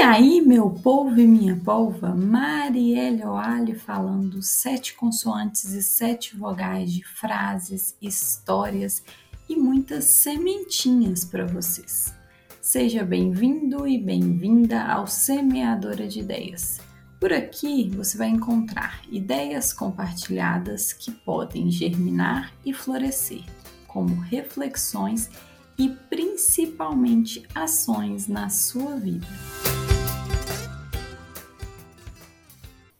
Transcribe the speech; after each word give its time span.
E 0.00 0.02
aí, 0.02 0.40
meu 0.40 0.70
povo 0.70 1.20
e 1.20 1.26
minha 1.26 1.54
polva, 1.56 2.14
Marielle 2.14 3.22
Oali 3.22 3.74
falando 3.74 4.40
sete 4.40 4.94
consoantes 4.94 5.74
e 5.74 5.82
sete 5.82 6.34
vogais 6.34 6.90
de 6.90 7.04
frases, 7.04 7.94
histórias 8.00 9.02
e 9.46 9.54
muitas 9.54 10.04
sementinhas 10.04 11.22
para 11.22 11.44
vocês. 11.44 12.14
Seja 12.62 13.04
bem-vindo 13.04 13.86
e 13.86 13.98
bem-vinda 13.98 14.82
ao 14.84 15.06
Semeadora 15.06 16.08
de 16.08 16.20
Ideias. 16.20 16.80
Por 17.20 17.30
aqui 17.30 17.90
você 17.90 18.16
vai 18.16 18.28
encontrar 18.28 19.02
ideias 19.10 19.70
compartilhadas 19.70 20.94
que 20.94 21.10
podem 21.10 21.70
germinar 21.70 22.54
e 22.64 22.72
florescer, 22.72 23.44
como 23.86 24.14
reflexões 24.14 25.28
e 25.76 25.90
principalmente 26.08 27.46
ações 27.54 28.26
na 28.28 28.48
sua 28.48 28.96
vida. 28.96 29.26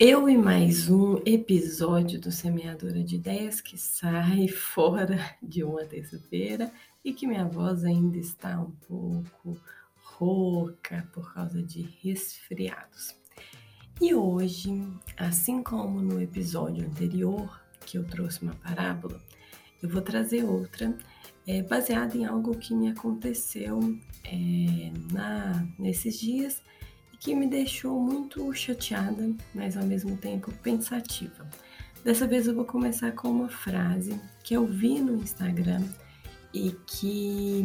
Eu 0.03 0.31
e 0.31 0.39
mais 0.39 0.89
um 0.89 1.19
episódio 1.27 2.19
do 2.19 2.33
Semeadora 2.33 3.05
de 3.05 3.17
Ideias 3.17 3.61
que 3.61 3.77
sai 3.77 4.49
fora 4.49 5.37
de 5.43 5.63
uma 5.63 5.85
terça-feira 5.85 6.73
e 7.05 7.13
que 7.13 7.27
minha 7.27 7.45
voz 7.45 7.85
ainda 7.85 8.17
está 8.17 8.59
um 8.59 8.71
pouco 8.89 9.61
rouca 10.03 11.07
por 11.13 11.35
causa 11.35 11.63
de 11.63 11.83
resfriados. 12.03 13.15
E 14.01 14.15
hoje, 14.15 14.71
assim 15.19 15.63
como 15.63 16.01
no 16.01 16.19
episódio 16.19 16.83
anterior, 16.87 17.61
que 17.85 17.99
eu 17.99 18.05
trouxe 18.05 18.41
uma 18.41 18.55
parábola, 18.55 19.21
eu 19.83 19.89
vou 19.91 20.01
trazer 20.01 20.45
outra 20.45 20.97
é, 21.47 21.61
baseada 21.63 22.17
em 22.17 22.25
algo 22.25 22.57
que 22.57 22.75
me 22.75 22.89
aconteceu 22.89 23.79
é, 24.25 24.93
na, 25.13 25.69
nesses 25.79 26.19
dias 26.19 26.63
que 27.21 27.35
me 27.35 27.47
deixou 27.47 28.01
muito 28.01 28.53
chateada, 28.55 29.31
mas 29.55 29.77
ao 29.77 29.85
mesmo 29.85 30.17
tempo 30.17 30.51
pensativa. 30.63 31.47
Dessa 32.03 32.27
vez 32.27 32.47
eu 32.47 32.55
vou 32.55 32.65
começar 32.65 33.13
com 33.13 33.29
uma 33.29 33.49
frase 33.51 34.19
que 34.43 34.55
eu 34.55 34.67
vi 34.67 34.99
no 34.99 35.17
Instagram 35.17 35.83
e 36.53 36.75
que 36.87 37.63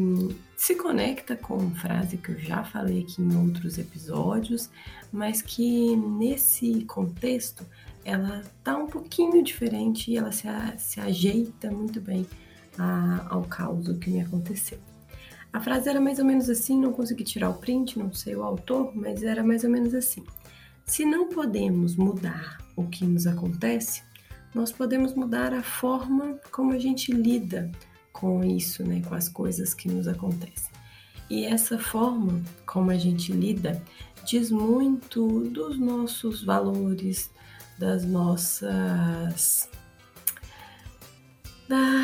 se 0.57 0.75
conecta 0.75 1.37
com 1.37 1.71
frase 1.71 2.17
que 2.17 2.33
eu 2.33 2.37
já 2.37 2.65
falei 2.65 3.01
aqui 3.01 3.21
em 3.21 3.35
outros 3.37 3.77
episódios, 3.77 4.69
mas 5.11 5.41
que 5.41 5.95
nesse 5.95 6.83
contexto 6.83 7.65
ela 8.03 8.43
tá 8.61 8.77
um 8.77 8.87
pouquinho 8.87 9.41
diferente 9.41 10.11
e 10.11 10.17
ela 10.17 10.33
se, 10.33 10.47
se 10.77 10.99
ajeita 10.99 11.71
muito 11.71 12.01
bem 12.01 12.27
a, 12.77 13.25
ao 13.29 13.43
caos 13.43 13.87
que 13.99 14.09
me 14.09 14.19
aconteceu. 14.19 14.94
A 15.55 15.59
frase 15.61 15.87
era 15.87 16.01
mais 16.01 16.19
ou 16.19 16.25
menos 16.25 16.49
assim, 16.49 16.77
não 16.77 16.91
consegui 16.91 17.23
tirar 17.23 17.49
o 17.49 17.53
print, 17.53 17.97
não 17.97 18.11
sei 18.11 18.35
o 18.35 18.43
autor, 18.43 18.91
mas 18.93 19.23
era 19.23 19.41
mais 19.41 19.63
ou 19.63 19.69
menos 19.69 19.93
assim. 19.93 20.21
Se 20.85 21.05
não 21.05 21.29
podemos 21.29 21.95
mudar 21.95 22.57
o 22.75 22.85
que 22.85 23.05
nos 23.05 23.25
acontece, 23.25 24.03
nós 24.53 24.69
podemos 24.69 25.13
mudar 25.13 25.53
a 25.53 25.63
forma 25.63 26.37
como 26.51 26.73
a 26.73 26.77
gente 26.77 27.13
lida 27.13 27.71
com 28.11 28.43
isso, 28.43 28.83
né, 28.83 29.01
com 29.07 29.15
as 29.15 29.29
coisas 29.29 29.73
que 29.73 29.87
nos 29.87 30.09
acontecem. 30.09 30.69
E 31.29 31.45
essa 31.45 31.79
forma 31.79 32.41
como 32.65 32.91
a 32.91 32.97
gente 32.97 33.31
lida 33.31 33.81
diz 34.25 34.51
muito 34.51 35.49
dos 35.51 35.79
nossos 35.79 36.43
valores, 36.43 37.31
das 37.79 38.03
nossas 38.03 39.69
da 41.69 41.94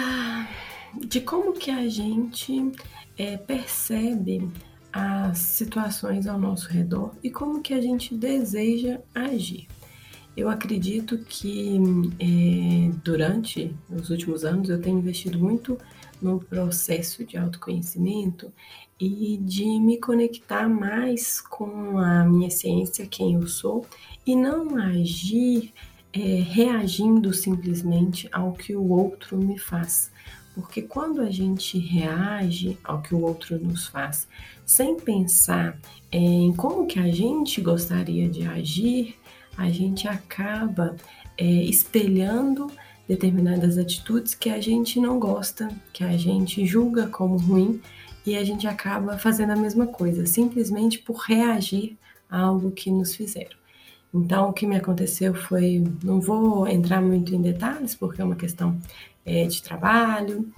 de 1.11 1.19
como 1.19 1.51
que 1.51 1.69
a 1.69 1.89
gente 1.89 2.71
é, 3.17 3.35
percebe 3.35 4.49
as 4.93 5.39
situações 5.39 6.25
ao 6.25 6.39
nosso 6.39 6.69
redor 6.69 7.11
e 7.21 7.29
como 7.29 7.61
que 7.61 7.73
a 7.73 7.81
gente 7.81 8.15
deseja 8.15 9.01
agir. 9.13 9.67
Eu 10.37 10.49
acredito 10.49 11.17
que 11.17 11.77
é, 12.17 12.91
durante 13.03 13.75
os 13.89 14.09
últimos 14.09 14.45
anos 14.45 14.69
eu 14.69 14.81
tenho 14.81 14.99
investido 14.99 15.37
muito 15.37 15.77
no 16.21 16.39
processo 16.39 17.25
de 17.25 17.37
autoconhecimento 17.37 18.49
e 18.97 19.37
de 19.43 19.65
me 19.65 19.97
conectar 19.97 20.69
mais 20.69 21.41
com 21.41 21.97
a 21.97 22.23
minha 22.23 22.47
essência, 22.47 23.05
quem 23.05 23.33
eu 23.33 23.47
sou, 23.47 23.85
e 24.25 24.33
não 24.33 24.77
agir 24.77 25.73
é, 26.13 26.19
reagindo 26.19 27.33
simplesmente 27.33 28.29
ao 28.31 28.53
que 28.53 28.73
o 28.73 28.87
outro 28.89 29.37
me 29.37 29.57
faz. 29.57 30.09
Porque 30.53 30.81
quando 30.81 31.21
a 31.21 31.29
gente 31.29 31.79
reage 31.79 32.77
ao 32.83 33.01
que 33.01 33.15
o 33.15 33.21
outro 33.21 33.57
nos 33.57 33.87
faz, 33.87 34.27
sem 34.65 34.97
pensar 34.97 35.77
em 36.11 36.53
como 36.53 36.85
que 36.85 36.99
a 36.99 37.11
gente 37.11 37.61
gostaria 37.61 38.27
de 38.29 38.43
agir, 38.43 39.15
a 39.57 39.69
gente 39.69 40.07
acaba 40.07 40.95
é, 41.37 41.45
espelhando 41.45 42.67
determinadas 43.07 43.77
atitudes 43.77 44.33
que 44.33 44.49
a 44.49 44.61
gente 44.61 44.99
não 44.99 45.19
gosta, 45.19 45.69
que 45.91 46.03
a 46.03 46.15
gente 46.17 46.65
julga 46.65 47.07
como 47.07 47.37
ruim 47.37 47.81
e 48.25 48.37
a 48.37 48.43
gente 48.43 48.67
acaba 48.67 49.17
fazendo 49.17 49.51
a 49.51 49.55
mesma 49.55 49.87
coisa, 49.87 50.25
simplesmente 50.25 50.99
por 50.99 51.17
reagir 51.17 51.97
a 52.29 52.39
algo 52.39 52.71
que 52.71 52.91
nos 52.91 53.15
fizeram. 53.15 53.61
Então, 54.13 54.49
o 54.49 54.53
que 54.53 54.67
me 54.67 54.75
aconteceu 54.75 55.33
foi, 55.33 55.83
não 56.03 56.19
vou 56.19 56.67
entrar 56.67 57.01
muito 57.01 57.33
em 57.33 57.41
detalhes, 57.41 57.95
porque 57.95 58.21
é 58.21 58.25
uma 58.25 58.35
questão 58.35 58.77
é, 59.25 59.45
de 59.45 59.61
trabalho. 59.61 60.51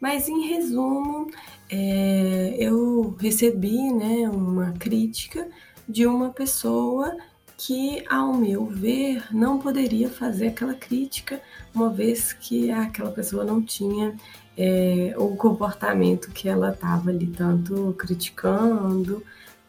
Mas, 0.00 0.28
em 0.28 0.48
resumo, 0.48 1.30
é, 1.70 2.56
eu 2.58 3.16
recebi 3.18 3.92
né, 3.92 4.28
uma 4.28 4.72
crítica 4.72 5.48
de 5.88 6.06
uma 6.06 6.30
pessoa 6.30 7.16
que, 7.56 8.04
ao 8.08 8.34
meu 8.34 8.66
ver, 8.66 9.24
não 9.30 9.58
poderia 9.58 10.10
fazer 10.10 10.48
aquela 10.48 10.74
crítica, 10.74 11.40
uma 11.72 11.88
vez 11.88 12.32
que 12.32 12.70
aquela 12.72 13.12
pessoa 13.12 13.44
não 13.44 13.62
tinha 13.62 14.16
é, 14.56 15.14
o 15.16 15.36
comportamento 15.36 16.30
que 16.32 16.48
ela 16.48 16.72
estava 16.72 17.10
ali 17.10 17.28
tanto 17.28 17.94
criticando, 17.96 19.22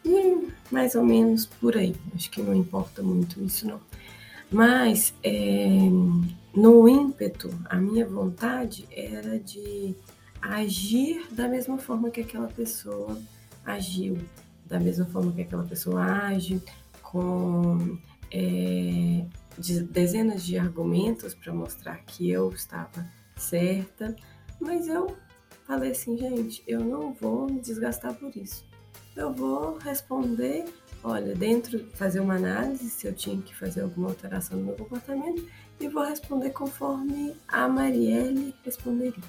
e 0.04 0.48
mais 0.70 0.94
ou 0.94 1.04
menos 1.04 1.46
por 1.46 1.76
aí. 1.76 1.94
Acho 2.14 2.30
que 2.30 2.42
não 2.42 2.54
importa 2.54 3.02
muito 3.02 3.42
isso, 3.42 3.66
não. 3.66 3.80
Mas 4.54 5.12
é, 5.24 5.66
no 6.54 6.88
ímpeto, 6.88 7.50
a 7.64 7.74
minha 7.76 8.06
vontade 8.06 8.86
era 8.88 9.36
de 9.36 9.96
agir 10.40 11.26
da 11.32 11.48
mesma 11.48 11.76
forma 11.76 12.08
que 12.08 12.20
aquela 12.20 12.46
pessoa 12.46 13.20
agiu, 13.66 14.16
da 14.64 14.78
mesma 14.78 15.06
forma 15.06 15.32
que 15.32 15.42
aquela 15.42 15.64
pessoa 15.64 16.04
age, 16.04 16.62
com 17.02 17.98
é, 18.30 19.24
de, 19.58 19.82
dezenas 19.82 20.44
de 20.44 20.56
argumentos 20.56 21.34
para 21.34 21.52
mostrar 21.52 21.96
que 22.04 22.30
eu 22.30 22.52
estava 22.52 23.04
certa, 23.34 24.14
mas 24.60 24.86
eu 24.86 25.16
falei 25.66 25.90
assim, 25.90 26.16
gente, 26.16 26.62
eu 26.64 26.78
não 26.78 27.12
vou 27.12 27.46
me 27.50 27.60
desgastar 27.60 28.14
por 28.14 28.36
isso. 28.36 28.64
Eu 29.16 29.32
vou 29.32 29.78
responder 29.78 30.64
olha, 31.04 31.34
dentro, 31.34 31.86
fazer 31.92 32.18
uma 32.18 32.36
análise 32.36 32.88
se 32.88 33.06
eu 33.06 33.12
tinha 33.12 33.40
que 33.40 33.54
fazer 33.54 33.82
alguma 33.82 34.08
alteração 34.08 34.58
no 34.58 34.64
meu 34.64 34.74
comportamento 34.74 35.46
e 35.78 35.86
vou 35.86 36.02
responder 36.02 36.50
conforme 36.50 37.36
a 37.46 37.68
Marielle 37.68 38.54
responderia. 38.64 39.22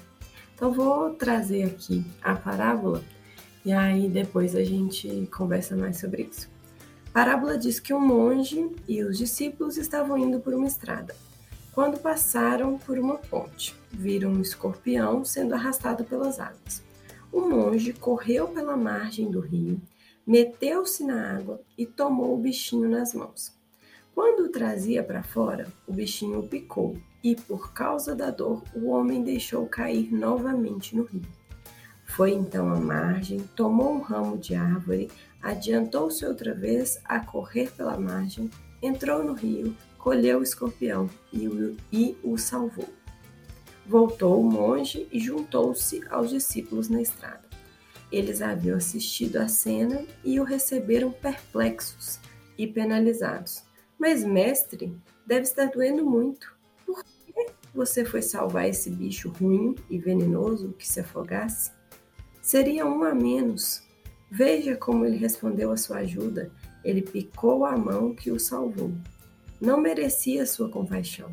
Então, 0.54 0.72
vou 0.72 1.10
trazer 1.14 1.64
aqui 1.64 2.02
a 2.22 2.34
parábola 2.34 3.04
e 3.62 3.72
aí 3.72 4.08
depois 4.08 4.56
a 4.56 4.64
gente 4.64 5.28
conversa 5.30 5.76
mais 5.76 6.00
sobre 6.00 6.22
isso. 6.22 6.48
A 7.08 7.12
parábola 7.12 7.58
diz 7.58 7.78
que 7.78 7.92
um 7.92 8.00
monge 8.00 8.70
e 8.88 9.02
os 9.02 9.18
discípulos 9.18 9.76
estavam 9.76 10.16
indo 10.16 10.40
por 10.40 10.54
uma 10.54 10.66
estrada. 10.66 11.14
Quando 11.72 11.98
passaram 11.98 12.78
por 12.78 12.98
uma 12.98 13.18
ponte, 13.18 13.74
viram 13.92 14.30
um 14.32 14.40
escorpião 14.40 15.26
sendo 15.26 15.54
arrastado 15.54 16.04
pelas 16.04 16.40
águas. 16.40 16.82
O 17.30 17.42
monge 17.42 17.92
correu 17.92 18.48
pela 18.48 18.78
margem 18.78 19.30
do 19.30 19.40
rio 19.40 19.78
meteu-se 20.26 21.04
na 21.04 21.36
água 21.36 21.60
e 21.78 21.86
tomou 21.86 22.34
o 22.34 22.38
bichinho 22.38 22.88
nas 22.88 23.14
mãos. 23.14 23.54
Quando 24.14 24.44
o 24.44 24.48
trazia 24.48 25.04
para 25.04 25.22
fora, 25.22 25.70
o 25.86 25.92
bichinho 25.92 26.40
o 26.40 26.48
picou 26.48 26.96
e, 27.22 27.36
por 27.36 27.72
causa 27.72 28.14
da 28.14 28.30
dor, 28.30 28.62
o 28.74 28.88
homem 28.88 29.22
deixou 29.22 29.66
cair 29.66 30.12
novamente 30.12 30.96
no 30.96 31.04
rio. 31.04 31.22
Foi 32.04 32.32
então 32.32 32.72
à 32.72 32.76
margem, 32.76 33.40
tomou 33.54 33.92
um 33.92 34.00
ramo 34.00 34.38
de 34.38 34.54
árvore, 34.54 35.10
adiantou-se 35.42 36.24
outra 36.24 36.54
vez 36.54 36.98
a 37.04 37.20
correr 37.20 37.70
pela 37.72 37.98
margem, 37.98 38.50
entrou 38.80 39.22
no 39.22 39.34
rio, 39.34 39.76
colheu 39.98 40.38
o 40.40 40.42
escorpião 40.42 41.10
e 41.32 41.46
o, 41.46 41.76
e 41.92 42.16
o 42.22 42.38
salvou. 42.38 42.88
Voltou 43.84 44.40
o 44.40 44.50
monge 44.50 45.06
e 45.12 45.20
juntou-se 45.20 46.02
aos 46.08 46.30
discípulos 46.30 46.88
na 46.88 47.02
estrada. 47.02 47.45
Eles 48.10 48.40
haviam 48.40 48.76
assistido 48.76 49.36
à 49.36 49.48
cena 49.48 50.04
e 50.24 50.38
o 50.38 50.44
receberam 50.44 51.10
perplexos 51.10 52.20
e 52.56 52.66
penalizados. 52.66 53.64
Mas, 53.98 54.22
mestre, 54.24 54.96
deve 55.26 55.42
estar 55.42 55.66
doendo 55.66 56.04
muito. 56.04 56.54
Por 56.84 57.02
que 57.04 57.46
você 57.74 58.04
foi 58.04 58.22
salvar 58.22 58.68
esse 58.68 58.90
bicho 58.90 59.28
ruim 59.30 59.74
e 59.90 59.98
venenoso 59.98 60.74
que 60.78 60.86
se 60.86 61.00
afogasse? 61.00 61.72
Seria 62.40 62.86
um 62.86 63.02
a 63.02 63.14
menos. 63.14 63.82
Veja 64.30 64.76
como 64.76 65.04
ele 65.04 65.16
respondeu 65.16 65.72
à 65.72 65.76
sua 65.76 65.98
ajuda. 65.98 66.50
ele 66.84 67.02
picou 67.02 67.64
a 67.64 67.76
mão 67.76 68.14
que 68.14 68.30
o 68.30 68.38
salvou. 68.38 68.92
Não 69.60 69.80
merecia 69.80 70.46
sua 70.46 70.68
compaixão. 70.68 71.32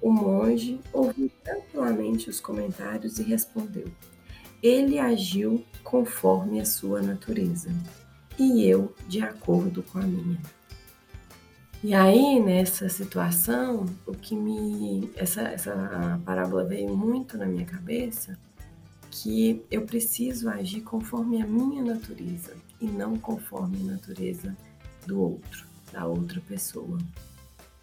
O 0.00 0.10
monge 0.10 0.80
ouviu 0.92 1.30
tranquilamente 1.44 2.28
os 2.28 2.40
comentários 2.40 3.20
e 3.20 3.22
respondeu: 3.22 3.86
Ele 4.62 4.98
agiu 4.98 5.64
conforme 5.82 6.60
a 6.60 6.64
sua 6.64 7.02
natureza, 7.02 7.70
e 8.38 8.64
eu 8.64 8.94
de 9.08 9.20
acordo 9.20 9.82
com 9.82 9.98
a 9.98 10.02
minha. 10.02 10.38
E 11.84 11.94
aí, 11.94 12.38
nessa 12.38 12.88
situação, 12.88 13.86
o 14.06 14.12
que 14.12 14.36
me. 14.36 15.10
Essa, 15.16 15.42
essa 15.42 16.20
parábola 16.24 16.64
veio 16.64 16.96
muito 16.96 17.36
na 17.36 17.44
minha 17.44 17.64
cabeça 17.64 18.38
que 19.10 19.64
eu 19.70 19.82
preciso 19.82 20.48
agir 20.48 20.80
conforme 20.82 21.42
a 21.42 21.46
minha 21.46 21.82
natureza 21.82 22.54
e 22.80 22.86
não 22.86 23.18
conforme 23.18 23.78
a 23.80 23.92
natureza 23.92 24.56
do 25.06 25.20
outro, 25.20 25.66
da 25.92 26.06
outra 26.06 26.40
pessoa. 26.40 26.98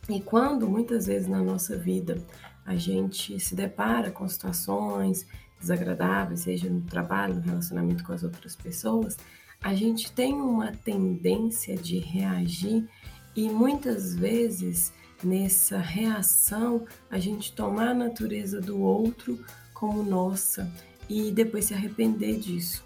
E 0.09 0.19
quando 0.21 0.67
muitas 0.67 1.05
vezes 1.05 1.27
na 1.27 1.43
nossa 1.43 1.77
vida 1.77 2.17
a 2.65 2.75
gente 2.75 3.39
se 3.39 3.53
depara 3.53 4.11
com 4.11 4.27
situações 4.27 5.27
desagradáveis, 5.59 6.41
seja 6.41 6.69
no 6.69 6.81
trabalho, 6.81 7.35
no 7.35 7.41
relacionamento 7.41 8.03
com 8.03 8.13
as 8.13 8.23
outras 8.23 8.55
pessoas, 8.55 9.17
a 9.61 9.75
gente 9.75 10.11
tem 10.11 10.33
uma 10.33 10.71
tendência 10.71 11.75
de 11.75 11.99
reagir 11.99 12.87
e 13.35 13.49
muitas 13.49 14.15
vezes 14.15 14.93
nessa 15.23 15.77
reação 15.77 16.85
a 17.09 17.19
gente 17.19 17.51
tomar 17.53 17.89
a 17.89 17.93
natureza 17.93 18.61
do 18.61 18.79
outro 18.81 19.43
como 19.73 20.01
nossa 20.01 20.71
e 21.09 21.31
depois 21.31 21.65
se 21.65 21.73
arrepender 21.73 22.39
disso. 22.39 22.83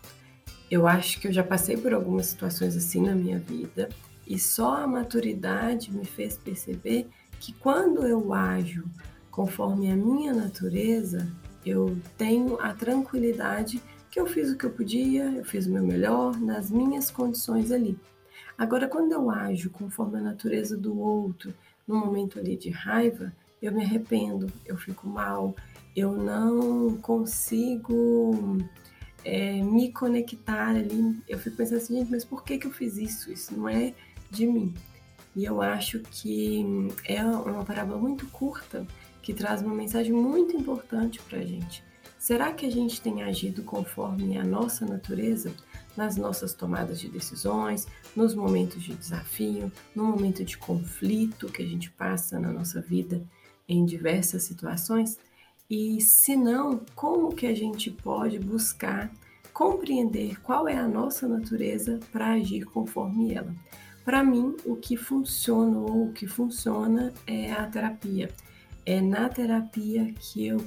Eu 0.70 0.88
acho 0.88 1.20
que 1.20 1.28
eu 1.28 1.34
já 1.34 1.44
passei 1.44 1.78
por 1.78 1.94
algumas 1.94 2.28
situações 2.28 2.76
assim 2.76 3.02
na 3.02 3.14
minha 3.14 3.38
vida 3.38 3.90
e 4.26 4.40
só 4.40 4.78
a 4.78 4.88
maturidade 4.88 5.92
me 5.92 6.06
fez 6.06 6.38
perceber 6.38 7.08
que 7.40 7.54
quando 7.54 8.08
eu 8.08 8.34
ajo 8.34 8.86
conforme 9.30 9.92
a 9.92 9.96
minha 9.96 10.34
natureza, 10.34 11.28
eu 11.66 11.98
tenho 12.18 12.60
a 12.60 12.74
tranquilidade 12.74 13.82
que 14.10 14.20
eu 14.20 14.26
fiz 14.26 14.52
o 14.52 14.58
que 14.58 14.66
eu 14.66 14.70
podia, 14.70 15.24
eu 15.26 15.44
fiz 15.44 15.66
o 15.66 15.72
meu 15.72 15.84
melhor 15.84 16.40
nas 16.40 16.70
minhas 16.70 17.10
condições 17.10 17.72
ali. 17.72 17.98
Agora, 18.58 18.88
quando 18.88 19.12
eu 19.12 19.32
ajo 19.32 19.70
conforme 19.72 20.20
a 20.20 20.22
natureza 20.22 20.78
do 20.78 21.00
outro, 21.00 21.54
no 21.88 21.98
momento 21.98 22.40
ali 22.40 22.56
de 22.56 22.70
raiva, 22.70 23.34
eu 23.62 23.72
me 23.72 23.84
arrependo, 23.84 24.52
eu 24.66 24.78
fico 24.78 25.08
mal, 25.08 25.56
eu 25.96 26.12
não 26.12 26.98
consigo 26.98 28.60
é, 29.24 29.62
me 29.62 29.92
conectar 29.92 30.70
ali. 30.70 31.22
Eu 31.28 31.40
fico 31.40 31.58
pensando 31.58 31.78
assim, 31.78 31.98
gente, 31.98 32.12
mas 32.12 32.26
por 32.26 32.44
que, 32.44 32.58
que 32.58 32.68
eu 32.68 32.72
fiz 32.72 32.98
isso? 32.98 33.32
Isso 33.32 33.56
não 33.56 33.70
é 33.70 33.94
de 34.30 34.46
mim. 34.46 34.74
E 35.36 35.46
eu 35.46 35.62
acho 35.62 36.00
que 36.00 36.64
é 37.06 37.24
uma 37.24 37.66
parábola 37.66 37.98
muito 37.98 38.28
curta 38.28 38.86
que 39.24 39.34
traz 39.34 39.62
uma 39.62 39.74
mensagem 39.74 40.14
muito 40.14 40.56
importante 40.56 41.20
para 41.22 41.40
a 41.40 41.46
gente. 41.46 41.84
Será 42.20 42.54
que 42.54 42.66
a 42.66 42.72
gente 42.72 43.02
tem 43.02 43.24
agido 43.24 43.64
conforme 43.64 44.38
a 44.38 44.44
nossa 44.44 44.86
natureza 44.86 45.52
nas 45.98 46.16
nossas 46.16 46.54
tomadas 46.54 47.00
de 47.00 47.10
decisões, 47.10 47.88
nos 48.16 48.36
momentos 48.36 48.84
de 48.84 48.94
desafio, 48.94 49.72
no 49.96 50.06
momento 50.06 50.44
de 50.44 50.58
conflito 50.58 51.52
que 51.52 51.64
a 51.64 51.66
gente 51.66 51.90
passa 51.90 52.40
na 52.40 52.52
nossa 52.52 52.82
vida 52.82 53.22
em 53.68 53.86
diversas 53.86 54.44
situações? 54.44 55.18
E 55.70 56.00
se 56.02 56.36
não, 56.36 56.82
como 56.96 57.34
que 57.34 57.48
a 57.48 57.56
gente 57.56 57.90
pode 57.90 58.40
buscar 58.40 59.12
compreender 59.54 60.42
qual 60.42 60.68
é 60.68 60.76
a 60.76 60.88
nossa 60.88 61.28
natureza 61.28 62.00
para 62.12 62.34
agir 62.34 62.66
conforme 62.66 63.34
ela? 63.34 63.54
Para 64.04 64.24
mim, 64.24 64.56
o 64.66 64.76
que 64.76 64.98
funciona 64.98 65.78
ou 65.78 66.10
o 66.10 66.12
que 66.12 66.28
funciona 66.28 67.14
é 67.26 67.52
a 67.54 67.66
terapia. 67.68 68.30
É 68.86 69.00
na 69.00 69.30
terapia 69.30 70.14
que 70.20 70.48
eu 70.48 70.60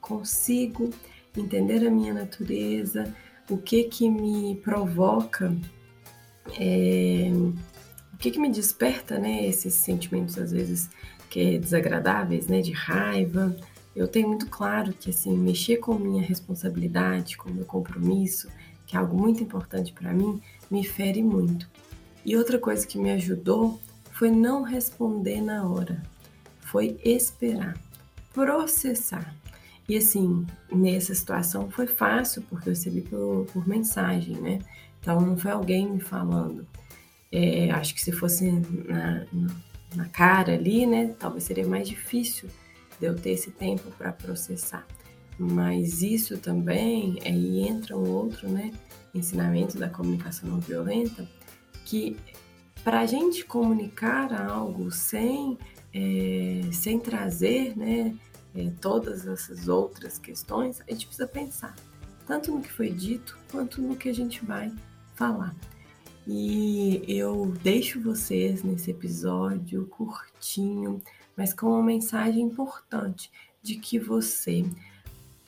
consigo 0.00 0.90
entender 1.36 1.86
a 1.86 1.90
minha 1.90 2.14
natureza, 2.14 3.12
o 3.50 3.58
que 3.58 3.84
que 3.84 4.08
me 4.08 4.56
provoca, 4.56 5.54
é, 6.58 7.30
o 8.12 8.16
que 8.16 8.30
que 8.30 8.38
me 8.38 8.50
desperta, 8.50 9.18
né, 9.18 9.46
esses 9.46 9.74
sentimentos 9.74 10.38
às 10.38 10.52
vezes 10.52 10.88
que 11.28 11.40
é 11.40 11.58
desagradáveis, 11.58 12.46
né, 12.46 12.60
de 12.60 12.72
raiva, 12.72 13.54
eu 13.94 14.08
tenho 14.08 14.28
muito 14.28 14.46
claro 14.48 14.92
que 14.92 15.10
assim 15.10 15.36
mexer 15.36 15.76
com 15.76 15.94
minha 15.94 16.22
responsabilidade, 16.22 17.36
com 17.36 17.50
meu 17.50 17.64
compromisso, 17.64 18.48
que 18.86 18.96
é 18.96 18.98
algo 18.98 19.16
muito 19.16 19.42
importante 19.42 19.92
para 19.92 20.12
mim, 20.12 20.40
me 20.70 20.84
fere 20.84 21.22
muito. 21.22 21.68
E 22.24 22.36
outra 22.36 22.58
coisa 22.58 22.86
que 22.86 22.98
me 22.98 23.10
ajudou 23.10 23.80
foi 24.12 24.30
não 24.30 24.62
responder 24.62 25.40
na 25.40 25.68
hora, 25.68 26.02
foi 26.74 26.98
esperar, 27.04 27.78
processar. 28.32 29.32
E 29.88 29.96
assim, 29.96 30.44
nessa 30.72 31.14
situação 31.14 31.70
foi 31.70 31.86
fácil, 31.86 32.42
porque 32.50 32.68
eu 32.68 32.72
recebi 32.72 33.02
por, 33.02 33.46
por 33.52 33.68
mensagem, 33.68 34.34
né? 34.40 34.58
Então 35.00 35.20
não 35.20 35.36
foi 35.36 35.52
alguém 35.52 35.88
me 35.88 36.00
falando. 36.00 36.66
É, 37.30 37.70
acho 37.70 37.94
que 37.94 38.02
se 38.02 38.10
fosse 38.10 38.50
na, 38.88 39.24
na 39.94 40.08
cara 40.08 40.54
ali, 40.54 40.84
né? 40.84 41.14
Talvez 41.16 41.44
seria 41.44 41.64
mais 41.64 41.88
difícil 41.88 42.48
de 42.98 43.06
eu 43.06 43.14
ter 43.14 43.30
esse 43.30 43.52
tempo 43.52 43.88
para 43.92 44.10
processar. 44.10 44.84
Mas 45.38 46.02
isso 46.02 46.38
também, 46.38 47.20
aí 47.24 47.68
entra 47.68 47.96
um 47.96 48.10
outro 48.10 48.48
né, 48.48 48.72
ensinamento 49.14 49.78
da 49.78 49.88
comunicação 49.88 50.48
não 50.48 50.58
violenta, 50.58 51.24
que 51.84 52.16
para 52.84 53.00
a 53.00 53.06
gente 53.06 53.44
comunicar 53.44 54.32
algo 54.32 54.90
sem, 54.90 55.58
é, 55.92 56.60
sem 56.72 56.98
trazer 57.00 57.76
né, 57.76 58.14
é, 58.54 58.70
todas 58.80 59.26
essas 59.26 59.66
outras 59.68 60.18
questões, 60.18 60.80
a 60.86 60.92
gente 60.92 61.06
precisa 61.06 61.26
pensar 61.26 61.74
tanto 62.26 62.52
no 62.52 62.60
que 62.62 62.70
foi 62.70 62.90
dito 62.90 63.36
quanto 63.50 63.82
no 63.82 63.96
que 63.96 64.08
a 64.08 64.14
gente 64.14 64.44
vai 64.44 64.72
falar. 65.14 65.54
E 66.26 67.02
eu 67.08 67.52
deixo 67.62 68.00
vocês 68.00 68.62
nesse 68.62 68.90
episódio 68.90 69.86
curtinho 69.86 71.02
mas 71.36 71.52
com 71.52 71.66
uma 71.66 71.82
mensagem 71.82 72.42
importante 72.42 73.30
de 73.62 73.76
que 73.76 73.98
você 73.98 74.64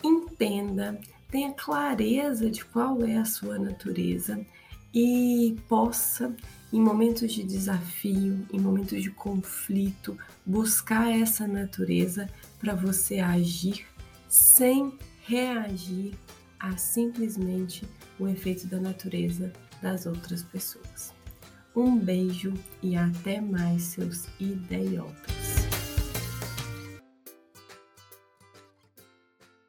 entenda, 0.03 0.99
tenha 1.31 1.53
clareza 1.53 2.51
de 2.51 2.65
qual 2.65 3.03
é 3.05 3.17
a 3.17 3.25
sua 3.25 3.59
natureza 3.59 4.45
e 4.93 5.57
possa, 5.69 6.35
em 6.77 6.81
momentos 6.81 7.33
de 7.33 7.43
desafio, 7.43 8.47
em 8.53 8.61
momentos 8.61 9.03
de 9.03 9.11
conflito, 9.11 10.15
buscar 10.45 11.11
essa 11.11 11.47
natureza 11.47 12.29
para 12.61 12.75
você 12.75 13.19
agir 13.19 13.87
sem 14.29 14.93
reagir 15.23 16.13
a 16.61 16.77
simplesmente 16.77 17.89
o 18.19 18.29
efeito 18.29 18.67
da 18.67 18.79
natureza 18.79 19.51
das 19.81 20.05
outras 20.05 20.43
pessoas. 20.43 21.15
Um 21.75 21.99
beijo 21.99 22.53
e 22.83 22.95
até 22.95 23.41
mais, 23.41 23.83
seus 23.83 24.27
idiotas. 24.39 25.46